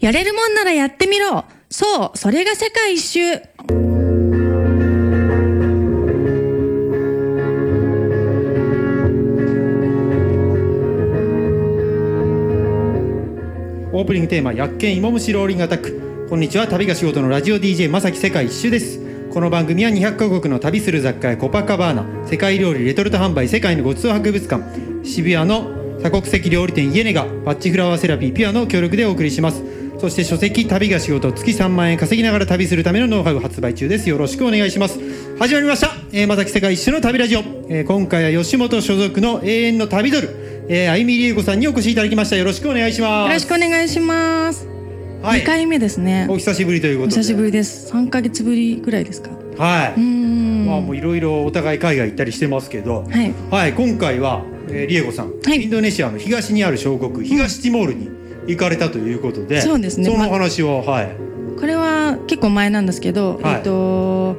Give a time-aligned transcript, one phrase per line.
[0.00, 1.44] やれるもんならやってみろ。
[1.68, 3.20] そうそれが世界一周。
[13.92, 19.00] オープニングテーマ「薬研芋虫ローリングアタック」こんにちは旅が仕事のラジオ DJ まさき世界一周です。
[19.32, 24.62] この番組は200カ国の旅する雑貨やコパカバーナ世界料理レトルト販売世界のごちそう博物館。
[25.02, 29.64] 渋谷の多国籍料理店イエネガパッチフラワーセラピーピュアの協力でお送りします。
[29.98, 34.08] そして書籍旅が仕事月3万円稼ぎながら旅するためのノウハウ発売中です。
[34.08, 35.00] よろしくお願いします。
[35.40, 42.36] 始まりました、えー、まさき世界一周の旅ラジオ、えー今回は吉本所属の永遠の旅ドル、えー、あゆみりえこさんにお越しいただきました。
[42.36, 43.28] よろしくお願いします。
[43.28, 44.68] よろしくお願いします、
[45.20, 45.40] はい。
[45.42, 46.28] 2回目ですね。
[46.30, 47.16] お久しぶりということで。
[47.16, 47.92] お久しぶりです。
[47.92, 49.30] 3ヶ月ぶりぐらいですか。
[49.58, 50.66] はい、うーん。
[50.66, 53.34] まあもういろいろお互い海外行ったりしてますけど、はい。
[53.50, 55.60] はい、今回は、えー、リエゴさん、はい。
[55.60, 60.10] インドネシアの東にある小国東ティモールに行かれたということで、そうですね。
[60.10, 61.16] そのお話を、はい、
[61.58, 63.54] これは結構前なんですけど、はい。
[63.56, 64.36] えっと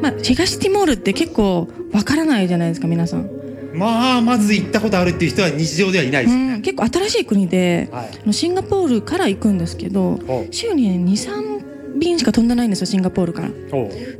[0.00, 3.28] まあ東ティモールって結構わからないじゃないですか皆さん、
[3.74, 6.34] まあまず行ったことあるっていう人は日常ではいないです。
[6.34, 8.32] うん、結構新しい国で、はい。
[8.32, 13.50] シンガポールから行くんですけどお週に23便しか飛んでないんですよシンガポールから。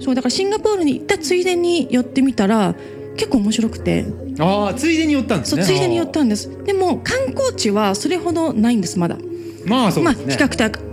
[0.00, 2.74] そうだからシンガポールに行ったついでに寄ってみたら
[3.20, 4.06] 結構面白くて
[4.38, 5.62] ああついでに寄ったんですね。
[5.62, 9.18] そうついでに寄ったんですでも観光地はそれほどないんですまだ
[9.66, 10.36] まあそうまあですね。
[10.36, 10.48] 比較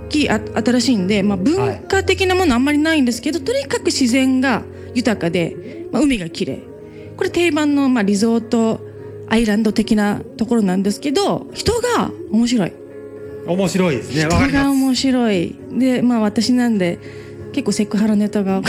[0.10, 6.64] 的あ新しいんで、まあ、文化的なものあんまりないんですけど、とにかく自然が豊かで、まあ、海が綺麗
[7.16, 8.82] これ定番の、まあ、リゾート
[9.30, 12.74] アイランド的なところなんですけど人が面白い
[13.48, 14.26] 面白いですね。
[14.26, 14.52] 人。
[14.52, 17.00] が面白いでまあ私なんで
[17.58, 18.62] 結構セクハラネタが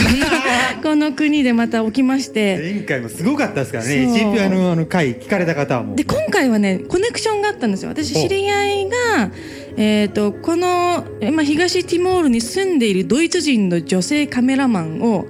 [0.81, 2.57] この国でまた起きまして。
[2.57, 4.07] 前回もすごかったですからね。
[4.07, 4.33] そう。
[4.33, 5.93] GP あのあの回聞かれた方はも。
[5.93, 7.89] うで今回はねコネクションがあったんですよ。
[7.89, 9.31] 私知り合いが、
[9.77, 15.27] えー、とこの、えまあ、東ティモールに住んでいるドイツ人の女性カメラマンを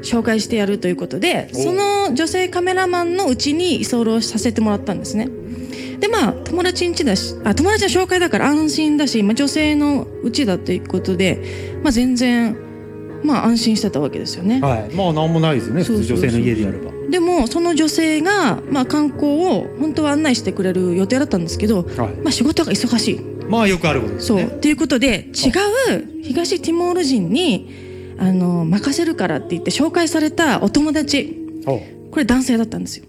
[0.00, 5.28] 紹介してやるということでおその女性カメラマンのうちに居候させてもらったんですね。
[6.00, 12.67] でまあ友達ん家だしあ友達の紹介だから安心だし、まあ、女性のうちだということで、まあ、全然
[13.22, 14.94] まあ安心してたわけですよねはい。
[14.94, 15.82] まあなんもないですよね。
[15.82, 16.92] 普通女性の家でやれば。
[17.10, 22.14] でもその女性が、まあ、観光を本当は案内してくれる予定だったんですけど、はい。
[22.22, 24.46] まあ、仕事が忙しいまあよくあることですそう、ね。
[24.46, 33.06] っていうことで違う東ティモール人にあの任せるからって言って紹介されたお友達これ男性だったんですよ。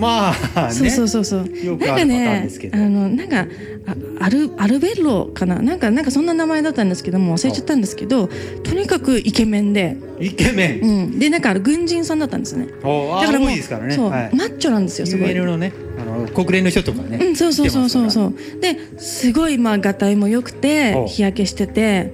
[0.00, 0.72] まあね。
[0.72, 1.64] そうそうそうそう。
[1.64, 3.46] よくなんかあねですけどあのなんか
[3.86, 5.60] あアルアルベッロかな？
[5.60, 8.28] なんかなんかそんな名前だったんですけども忘れちゃったんですけど
[8.62, 10.82] とにかくイケメンで、イケメン。
[10.82, 12.68] うん、でなんか軍人さんだったんですね。
[12.82, 13.94] おうあ多いですからね。
[13.94, 14.34] そう、はい。
[14.34, 15.30] マッチョなんですよすごい。
[15.30, 17.18] UN のね、あの国連の人とかね。
[17.20, 18.10] うん、そうそうそうそうう。
[18.10, 22.12] そうですごいまあがたいも良くてお日焼けしてて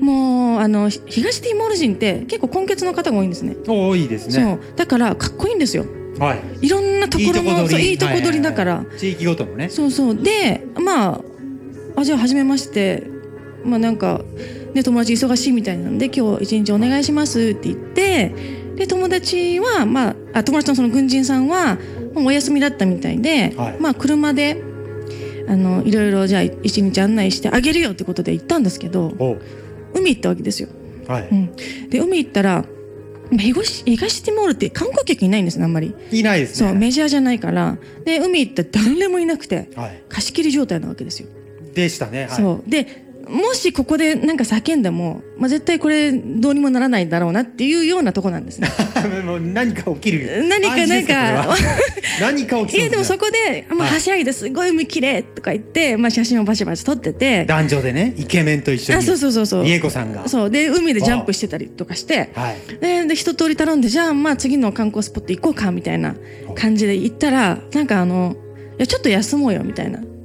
[0.00, 4.58] もうあのひ東ティモール人って結構根血の方が多いんですね多いですそね。
[4.60, 5.86] うだからかっこいいんですよ
[6.18, 6.66] はい。
[6.66, 9.68] いろんなところのいいとこ取りだから、地域ごとのね。
[9.68, 11.20] そうそうでまあ
[11.96, 13.04] あじゃあ初めまして
[13.64, 14.22] まあなんか
[14.74, 18.34] ね友達忙しいみたいなんで今日一日お願いしますって言って
[18.76, 21.76] で友達はまああ友達のその軍人さんは
[22.14, 24.62] もうお休みだったみたいで、はいまあ車で
[25.48, 29.12] あのいろいろじゃあ一日案内してあげるよってことで行ったんですけど
[29.94, 30.68] 海行ったわけですよ。
[31.06, 31.28] はい。
[31.30, 31.56] うん、
[31.88, 32.75] で海行ったらまあ
[33.30, 35.94] 東東ティモールって観光客いないんですねあんまり。
[36.10, 36.68] いないですね。
[36.68, 40.02] そうメジャーじゃないからで海行ったら誰もいなくてはい。
[40.08, 41.28] 貸し切り状態なわけですよ。
[41.74, 42.26] でしたね。
[42.26, 42.30] はい。
[42.30, 48.68] そうでもしここでなんか叫んでも、まあ、絶対これどうにもならないだろうなっていうようなとこなんですね。
[49.24, 50.44] もう何か起きる。
[50.48, 51.56] 何か暗示ですなんか
[52.20, 58.98] 何か起きそういやでもそこで、まあ、はしゃいですごい海綺麗とか言って、まあ、写真をバシバシ撮ってて男女でね、イケメンと一緒に。
[59.00, 60.28] あそうそうそうそうリエコさんが。
[60.28, 62.56] そうで海でジャンプしてたりとかしてはい。
[62.80, 66.14] でで一通り頼んでじゃあまあ次の観光スポット行こうかみたいな
[66.54, 68.36] 感じで行ったらなんかあの
[68.78, 70.15] いやちょっと休もうよみたいなはい。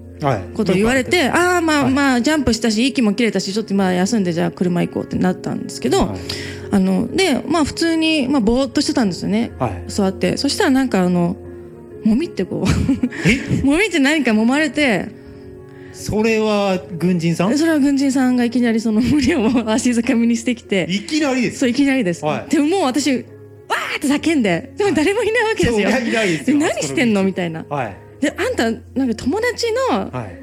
[0.54, 1.94] ことを言われて、ああまあはい。
[1.94, 6.20] まあジャンプしたし息も切れたしちょっとまあ休んでじゃあ車行こうってなったんですけど、はい。
[6.72, 9.52] あのでまあ普通にまあぼーっとしてたんですよね。
[9.60, 9.84] はい。
[9.88, 10.38] 座って。
[10.38, 11.36] そしたらなんかあの
[12.04, 12.66] もみってこ
[13.26, 13.36] え？
[13.64, 15.10] うもみって何か揉まれて
[15.94, 17.58] それは軍人さん？
[17.58, 21.60] それは軍人さんがいきなりその無理を足づかみにしてきていきなりです。
[21.60, 22.50] そういきなりです、はい。
[22.50, 26.58] でももう私わーって叫んででも誰もいないわけですよ、そういやいないですよ。
[26.58, 27.24] で何してんの？
[27.24, 27.66] みたいな。
[27.70, 27.98] はい。
[28.22, 30.42] であんたなんか友達のはい。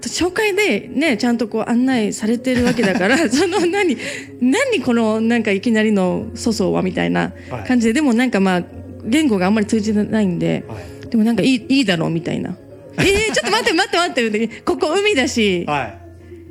[0.00, 3.96] 紹介でねちゃんとこう案内されてるわけだから その何
[4.40, 7.32] 何このなんかいきなりの粗相はみたいな
[7.66, 8.64] 感じで、でもなんかまあ
[9.04, 11.10] 言語があんまり通じてないんで、はい。
[11.10, 12.56] でもなんかいいいいだろうみたいな。
[12.98, 16.08] えー、ちょっと待って待って待ってここ海だし、はい。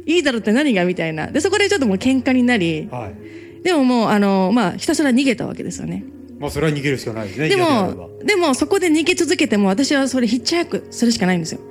[0.07, 6.05] いいだろうって何がみたいなでそこでちょっともう喧嘩になりはいでももうあのまあひたすら逃げたわけですよね
[6.39, 11.61] まあそれは逃げるしかないですねでもでもそこで逃げ続けても私はそれヒッチハイクするしかないんですよ。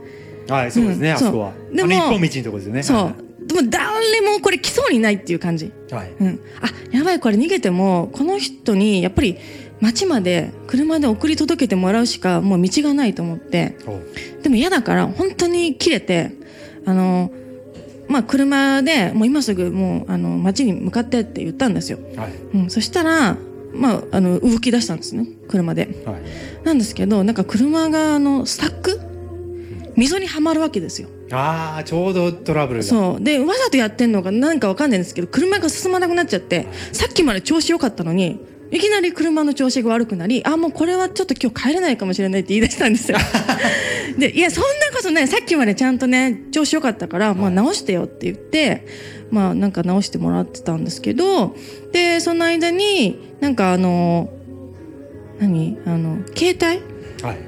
[0.48, 1.52] ばはいそうですね、うんあそこは。
[1.72, 2.82] でも一本道のとこですよね。
[2.82, 3.46] そう。
[3.46, 5.72] でも誰もこれ来そうにないっていう感じ。
[5.90, 6.12] はい。
[6.18, 9.38] うん、あやばいこれ逃げてもこの人にやっぱり
[9.80, 13.76] 町まで車で送り届けてもらうしかもう道がないと思って。
[13.86, 14.00] お
[14.42, 16.32] でも嫌だから本当に切れて
[16.84, 17.30] あの
[18.08, 22.32] まあ車でもう今すぐもうあの町に向かってって言ったんですよ、はい。
[22.54, 23.36] うん、そしたら
[23.76, 26.02] まああの動き出したんですね車で。
[26.04, 26.16] はい。
[26.64, 29.00] なんですけどなんか車があのスタック
[29.96, 31.08] 溝にはまるわけですよ。
[31.32, 32.84] ああちょうどトラブルが。
[32.84, 33.22] そう。
[33.22, 38.40] でわざとやってんのか何かわかんないんですけど車が進まなくなっちゃってさっきまで調子良かったのに
[38.70, 43.18] いきなり車の調子が悪くなりあもうこれはちょっと今日帰れないかもしれないって言い出したんですよ。
[44.18, 48.86] でいやそんなことないさっきまでちゃんとね調子良かったから、まあ、直してよって言って
[49.30, 51.54] まあなんか直してもらってたんですけど
[51.92, 54.32] でその間になんかあの
[55.38, 55.78] 何？
[55.84, 56.82] あの携帯？
[57.22, 57.38] はい。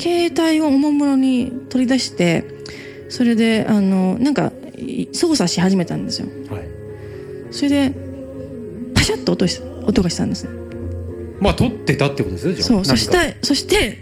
[0.00, 2.44] 携帯をおもむろに取り出して
[3.08, 6.26] それであのなんかい操作し始めたんですよ。
[6.50, 6.66] はい。
[7.52, 7.94] それで
[8.94, 10.50] パシャッと音し音がしたんですね。
[11.40, 12.66] まあ取ってたってことですよじゃあ。
[12.66, 13.98] そうそしてそして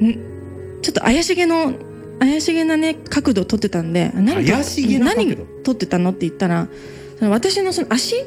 [0.00, 0.80] ん？
[0.80, 1.74] ちょっと怪しげの
[2.18, 6.68] 怪しげなね角度を撮ってたんで何怪しげな何撮ってたのって言ったら
[7.18, 8.16] その私のその足？
[8.16, 8.22] は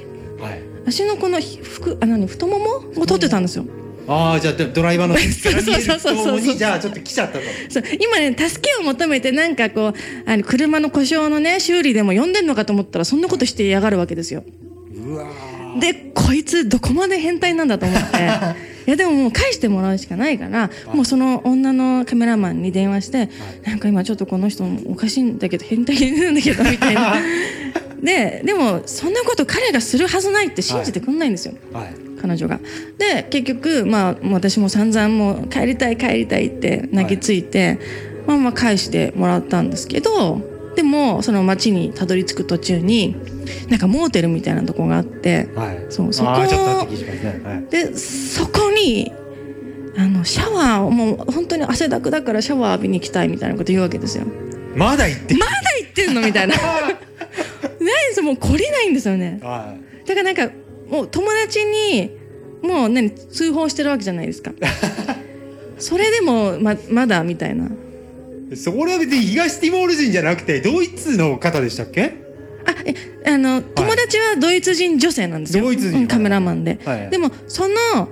[0.52, 0.62] い。
[0.88, 2.26] 足のこのひ服あ何？
[2.28, 2.84] 太もも？
[2.96, 3.66] を撮ってたんですよ。
[4.08, 7.44] ああじゃあドライバーの太ももにじゃあちょっと来ちゃったと。
[7.70, 7.84] そう。
[8.00, 9.94] 今ね助けを求めてなんかこう
[10.26, 14.44] あの車の故障のね修理でも呼んでんのかと思ったらそんなことしてやがるわけですよ。
[14.96, 15.80] うわー。
[15.80, 18.18] でこいつどこまで変態なんだと思って
[18.88, 23.30] いやでももう返してもらうしかないからもうその女のカメラマンに電話して、
[23.64, 27.16] なんか今ちょっとこの人おかしいんだけど変態なんだけどみたいな。
[28.02, 31.94] ででもそんなこと彼がするはずないって信じてくんないんですよ、はい。
[32.20, 32.60] 彼女が。
[32.98, 37.80] で結局まあ私も散々もう帰りたい帰りたいって泣きついて、
[38.26, 40.42] まあまあ返してもらったんですけど
[40.76, 43.16] でもその町にたどり着く途中に
[43.70, 45.86] なんかモーテルみたいなとこがあってはい。
[45.90, 46.48] そうそこね。
[47.44, 47.66] はい。
[47.70, 49.12] でそこに
[49.98, 54.26] あのシャワーをもう本当に汗だくだからシャワー浴びに行きたいみたいなこと言うわけですよ。
[54.76, 55.52] まだ行ってまだ
[55.82, 56.22] 言ってんの？
[56.22, 56.56] みたいな。
[57.82, 59.40] ないですもう懲りないんですよね。
[59.42, 59.76] は
[60.06, 60.50] だからなんか
[60.90, 62.12] もう友達に
[62.62, 64.52] もう何通報してるわけじゃないですか。
[65.80, 67.66] それでもままだみたいな。
[68.52, 72.14] いそれは別に東ティモール人じゃなくてドイツの方でしたっけ？
[72.66, 72.94] あえ
[73.26, 78.10] あの友達はドイツ人女性なんですよ、ドイツ人うんカメラマンで、はいでもその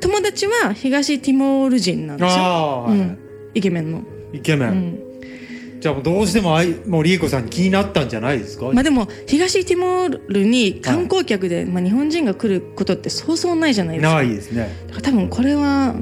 [0.00, 3.18] 友達は東ティモール人なんですよ、うん、
[3.54, 4.02] イケメンの、
[4.32, 14.14] イケメン、うん、じゃあもうどうしてもあいもう理恵子さんに気になったんじゃないですか、まあでも東ティモールに観光客で、まあ、日本人が来ることってそうそうないじゃないですか。
[14.14, 14.76] ないですね。
[14.88, 15.94] だから多分これは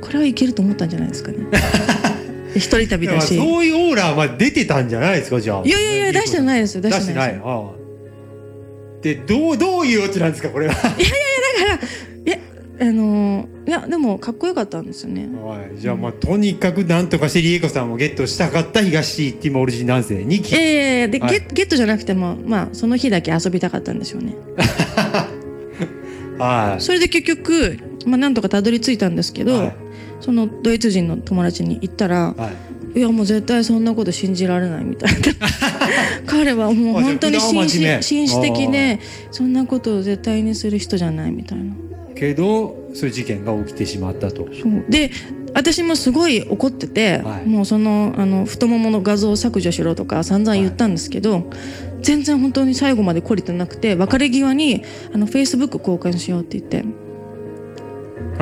[0.00, 1.38] これはいけると思ったんじゃないですかね。
[2.54, 3.36] で 一人旅だし。
[3.36, 5.62] そういうオーラはまあ出てたんじゃないですかじゃあ。
[5.64, 7.34] いやいやいや出してないですよ出出しててない。
[7.34, 7.78] いああ。
[9.02, 10.74] でどうどういうオチなんですかこれは？
[10.74, 12.07] だからえ
[12.80, 15.28] あのーいやでもかっこよかったんですよね。
[15.42, 21.30] はい、じゃあまあとにかくなんとかして理恵子さんをゲットしたかった東ティモール人男性に聞いやいやいやで、はい。
[21.32, 24.34] ゲゲットじゃなくてもまあその日だけ遊びたかったんでしょうね。
[26.38, 26.80] はい。
[26.80, 29.74] それで結局まあなんとかたどり着いたんですけど、はい。
[30.20, 32.50] そのドイツ人の友達に言ったら、は
[32.94, 33.00] い。
[33.00, 35.18] いやもう絶対そんなこと信じられないみたいな。
[36.26, 38.98] 彼はもう本当に紳士紳士的で
[39.30, 41.74] そんなことを絶対にする人じゃないみたいな
[42.18, 44.48] けどそういう事件が起きてしまったと。
[44.52, 45.10] そうで
[45.54, 47.46] 私もすごい怒ってて、はい。
[47.46, 51.50] もうそのあの太ももの画像を削除しろとか散々言ったんですけど、
[52.02, 56.84] 全然本当に最後まで懲りてなくて別れ際にあのフェイスブック交換しようって言って。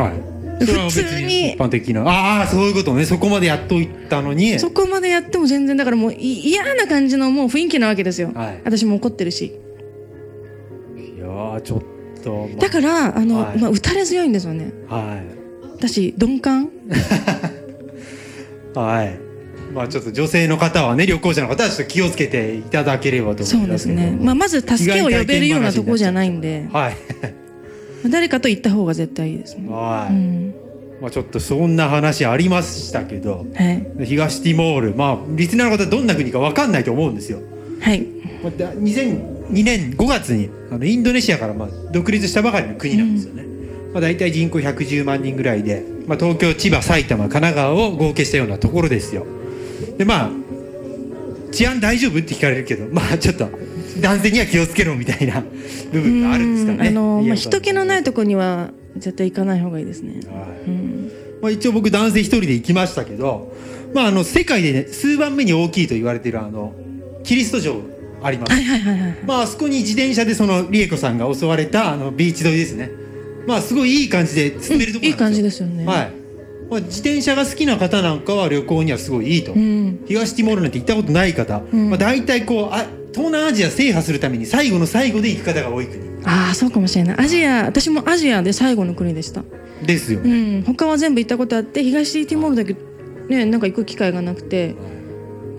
[0.00, 0.66] はい。
[0.66, 2.02] それは別普通に一般的な。
[2.02, 3.04] ああそういうことね。
[3.04, 4.58] そこまでやっといったのに。
[4.58, 8.60] そこまでやっても全然だからもうい嫌な感じのもう雰囲気なわけですよ、はい。
[8.64, 9.60] 私も怒ってるし。
[10.96, 11.82] いやーちょっ
[12.26, 14.72] とだからあの、はい、まあ、打たれ強いんですよね。
[14.88, 15.76] はい。
[15.76, 16.68] 私鈍感？
[18.74, 19.18] はい。
[19.72, 26.96] まあちょっと女性の方はね旅行者の方はちょっと気をつけていただければとそうですね、まあ、まず助けを呼べるようなとこじゃないんで、はい、
[28.10, 29.68] 誰かと行った方が絶対いいですね。
[29.68, 30.54] はい、うん。
[31.00, 34.94] まあ、ちょっとそんな話ありましたけど、はい、東ティモール。
[34.94, 37.40] まあリスナーの方どんな国か分かんないと思うんですよ。
[37.80, 38.06] はい、
[38.42, 38.72] まあ、だ
[39.50, 49.26] 2年5月にあのインドネシアからまあ独立したばかりの国なんですよね、うん、まあ、大体人口110万人ぐらいで、まあ、東京千葉埼玉神奈川を合計したようなところですよ。
[49.98, 50.30] でまあ
[51.52, 53.48] 治安大丈夫って聞かれるけどまあちょっと
[54.00, 55.42] 男性には気をつけろみたいな
[55.92, 56.88] 部分があるんですかね。
[56.88, 60.70] あのまあ、人気のないとこには絶対行かない方がいいですね、はい。
[60.70, 61.10] うん、
[61.40, 63.54] まあ、一応僕男性一人で行きましたけど、
[63.94, 66.74] まあ、あの世界で、ね、数番目に大きいと言われているあの
[67.24, 67.76] キリスト城
[68.26, 68.52] あります。
[69.26, 72.90] まああそこに自転車でそのリエコさんが襲われたあのビーチ沿いですね
[73.46, 75.86] まあすごいいい感じで進めるところいい感じですよね。
[75.86, 76.12] はい、
[76.70, 80.04] まあ、自転車が好きな方なんかは旅行にはすごいいいと、うん。
[80.06, 87.16] 東ティモールなんて行ったことない方、んまあ、大体こうあ東南アジア制覇するために最後の最後で行く方が多い国ああそうかもしれない。
[87.18, 89.42] アジア私もアジアで最後の国でした。
[89.84, 90.62] ですようね、ん。
[90.64, 92.74] 他は全部行ったことあって東ティモールだけ
[93.28, 94.74] ねなんか行く機会がなくて。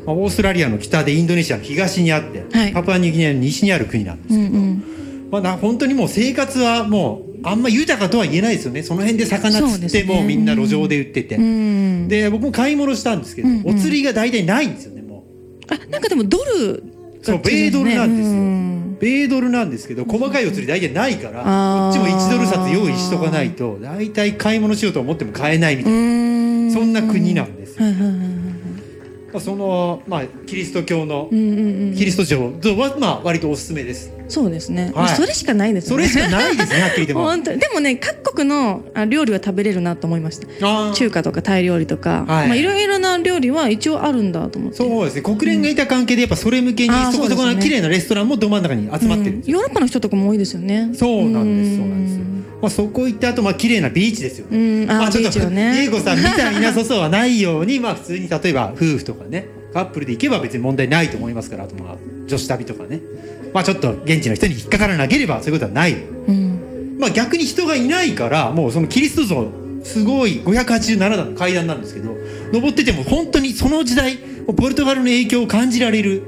[0.07, 2.73] まあ、オーストラリアの北でインドネシアの東にあって、はい。
[2.73, 4.83] パプアニューギニアの西にある国なんですうんうけど、ん。
[5.31, 8.83] まあ、な本当にもう生活はもうあんま豊かとは言えないですよね。
[8.83, 12.07] その辺で魚釣ってもうみんな路上で売ってて、うん。
[12.07, 13.69] で僕も買い物したんですけど、うんうん。
[13.69, 15.25] お釣りが大体ないんですよねも
[15.69, 15.73] う。
[15.73, 16.83] あなんかでもドル
[17.21, 18.31] そう米ドルなんですよ。
[18.31, 18.97] うん。
[19.01, 26.71] 米ドルなんですけど細かいお釣り大体ないから、こっちも1ドル札用意しとかないと大体買い物しようと思っても買えないみたいな、うん。
[26.71, 28.46] そんな国なんですよ、はいはいはいは
[29.39, 35.09] その、まあ、キリスト教のキリスト教は、まあ、割とおすすめですそうですね、はい。
[35.15, 35.89] それしかないですね。
[35.89, 37.23] それしかないですねはっきり言っても。
[37.23, 37.59] 本当に。
[37.59, 40.93] でもね各国のあ料理は食べれるなと思いました。
[40.93, 42.47] 中華とかタイ料理とか、はい。
[42.47, 44.77] まあ、いろいろな料理は一応あるんだと思って。
[44.77, 45.21] そうですね。
[45.21, 49.43] 国連がいた関係でやっぱそれ向けにあーそこそこの綺麗なレストランもど真ん中に集まってるうん。
[49.45, 50.89] ヨーロッパの人とかも多いですよね。
[50.93, 52.27] そうなんですんそうなんです
[52.59, 54.91] まあ、そこ行ってあとまあ綺麗なビーチですよね、うん。
[54.91, 62.99] あーまあ、ちょっとねディエゴさんみたいな粗相はないようにまあ普通に例えば夫婦とかねカップルで行けば別に問題ないと思いますからあとまあ女子旅とかね。
[63.53, 65.93] まあちょっと現地の人に引っかからなければそういうことはない。
[65.93, 66.97] うん。
[66.99, 69.51] まあ逆に人がいないからもうそのキリスト像
[69.83, 72.15] すごい587段の階段なんですけど
[72.51, 76.23] 登ってても本当にその時代ポルトガルの影響を感じられる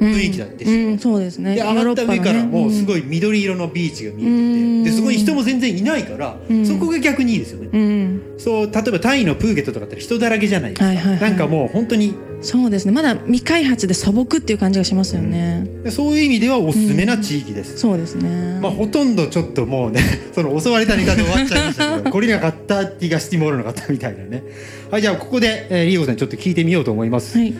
[0.00, 1.54] 雰囲気だってしうん、そうですね。
[1.54, 4.96] で上がった上からもうすごい、い緑色のビーチが見えうんてて。
[4.96, 6.66] でそこに人も全然いないからうん。
[6.66, 7.68] そこが逆にいいですよね。
[7.72, 12.92] うん、そう例えばタイのプーケットとかって人だらけじゃないですか、はいはいはいなんかもう本当にそうですね。
[12.92, 20.00] まだ未開発で素朴っていう感じがしますよね、そういう意味ではおすすめな地域です、そうですね、まあ、ほとんどちょっともうね
[20.34, 24.42] その襲われたネタで終わっちゃいましたけど来れなかった東ティモールの方みたいなね。
[24.90, 27.54] はいじゃあここで、えー、リーゴさんにちょっと聞いてみようと思います、はい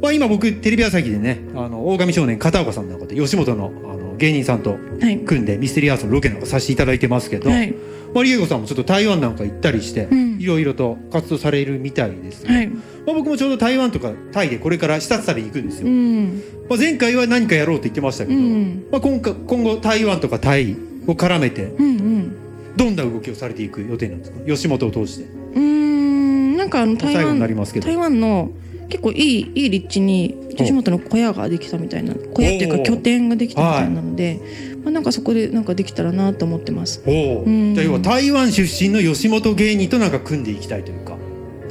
[0.00, 5.18] まあ、今僕テレビ朝日でねあの大神少年片岡さんなんかで吉本のあの芸人さんとはい。
[5.18, 7.72] 組んでミステリーアースのロケなんかさせていただいてますけど、はい。
[8.14, 10.38] まあ、リエゴさんもちょっと台湾なんか行ったりして、うん。
[10.40, 12.66] いろいろと活動されるみたいですね、はい。
[12.68, 16.42] まあ、僕もちょうど台湾とかタイでこれから視察旅に行くんですよ、うん。
[16.68, 18.86] まあ、前回は何かやろうと言ってましたけど、うん。
[18.90, 20.76] まあ、今回今後台湾とかタイ
[21.06, 22.36] を絡めてうんうん。
[22.76, 24.40] どんな動きをされていく予定なんですか？
[24.46, 25.24] 吉本を通して。
[25.24, 27.86] うーんなんかあの台湾りますけど。
[27.86, 28.50] 台湾の
[28.88, 34.40] 結構いいいい立地に吉本の小屋ができたみたいな小屋っていうか拠点ができたみたいなので、
[34.82, 37.02] まあ、なんかそこでなんかできたらなと思ってます。
[37.06, 41.16] おおう要は台湾出身の吉本芸人となんか組んでいきたいというか。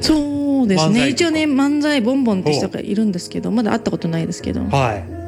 [0.00, 1.08] そうですね。
[1.08, 4.60] 一応ね漫才ボンボンって人がいるんですけどまだ会ったことないですけど。
[4.64, 5.18] はい。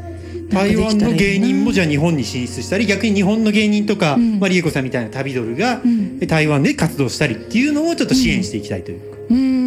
[0.51, 4.41] 台湾の芸人もじゃあ日本に進出したり逆に日本の芸人とか、うん。
[4.41, 6.19] まあ、リエコさんみたいな旅ドルが、うん。
[6.21, 9.60] 台湾で活動したりっていうのをちょっと支援していきたいというか、うーん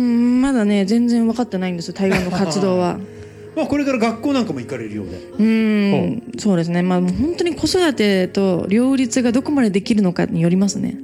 [0.43, 2.99] まだね全然分かってないんですよ台湾の活動は。
[3.55, 5.11] まあ、これから学校なんかも行かれるようで。
[5.11, 6.81] うーんそうですね。
[6.81, 10.97] まあ本当に子育てと両立がどこまでできるのかによりますね、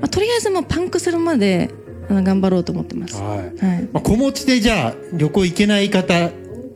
[0.00, 1.68] まあ、とりあえずもうパンクするまで
[2.08, 3.16] あの頑張ろうと思ってます。
[3.16, 3.38] ははい。
[3.48, 3.52] い
[3.92, 6.30] まあ、子持ちでじゃあ旅行行けない方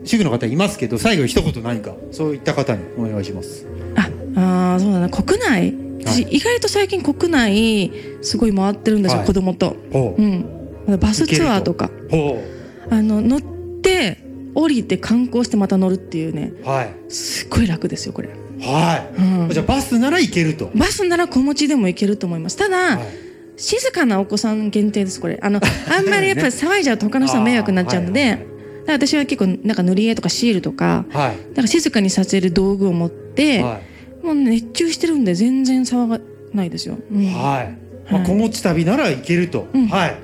[0.05, 3.67] 主婦の方いますけど最後一言何かそういった方にお願いします。
[3.95, 5.09] ああーそうだな。
[5.09, 5.75] 国内？
[6.05, 9.27] 私意外と最近国内すごい回ってるんですよ、はい。
[9.27, 9.77] 子供と。
[9.93, 10.45] ほうん
[10.87, 11.91] バスツアーとか。
[12.91, 14.19] あの乗って
[14.55, 16.53] 降りて観光してまた乗るっていうね。
[16.63, 16.95] うはい。
[17.09, 18.29] すっごい楽ですよこれ、
[18.61, 19.51] はい、うん。
[19.51, 22.57] じゃあバスなら行けると、バスなら子持ちでも行けると思います。
[22.57, 23.07] ただ、はい。
[23.57, 25.39] 静かなお子さん限定ですこれ。
[25.43, 28.31] あの あんまりやっぱり騒いじゃうと他の人は迷惑になっちゃうので、はい。
[28.31, 28.47] はい
[28.87, 31.37] 私は結構なんか塗り絵とかシールとかはい。
[31.55, 33.81] なんか静かにさせる道具を持って、は
[34.23, 34.27] い。
[34.27, 36.21] もう熱中してるんで全然騒が
[36.53, 37.25] ないですよ、うん。
[37.25, 37.33] はい、
[38.13, 38.27] まあ、はい。
[38.27, 39.87] 子持ち旅なら行けると、うん。
[39.87, 40.17] はい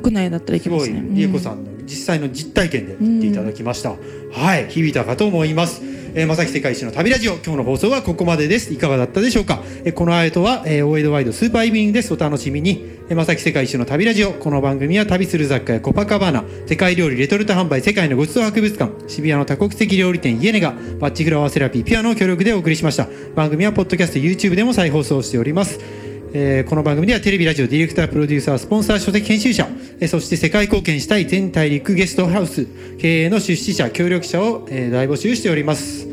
[0.00, 1.02] 国内だったらいけますね。
[1.10, 3.90] 理恵子さんの実際の実体験で言っていただきました、
[4.32, 5.82] はい響いたかと思います。
[6.16, 8.72] えー、まさき世界一の旅ラジオ今日の放送はここまでです。
[8.72, 12.14] いかがだったでしょうか、えーこの後は、えー、大江戸ワイドスーパーイブニングです。
[12.14, 14.32] お楽しみに、えー、まさき世界一の旅ラジオ。
[14.32, 23.08] この番組は旅する雑貨やコパカバーナ世界料理レトルト販売世界のごちそう博物館渋谷の多国籍料理店イエネガバッチフラワーセラピーピュアの協力でお送りしました。
[23.34, 26.03] 番組はポッドキャスト YouTube でも再放送しております
[26.36, 29.68] えーこの番組ではテレビラジオディレクタープロデューサースポンサー書籍編集者、
[30.00, 32.66] えーそして世界貢献したい全大陸ゲストハウス
[32.98, 36.08] 経営の出資者協力者を、えー大募集しております、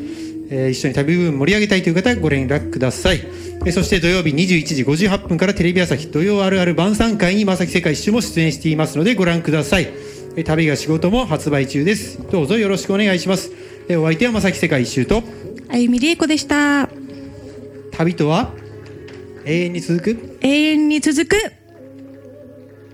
[0.48, 9.90] えー一緒に旅部分盛り上げたいという方はご連絡ください、えーそして土曜日21時58分からテレビ朝日土曜あるある晩餐会に正木世界一周も出演していますのでご覧ください。
[10.36, 12.18] えー旅が仕事も発売中です。
[12.30, 13.50] どうぞよろしくお願いします。
[13.88, 15.22] えーお相手は正木世界一周と
[15.68, 16.88] あゆみりえこでした。
[17.90, 18.61] 旅とは？
[19.44, 20.38] 永遠に続く？
[20.40, 21.36] 永遠に続く。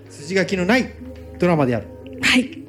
[0.09, 0.89] 筋書きのない
[1.37, 1.87] ドラマである。
[2.21, 2.68] はい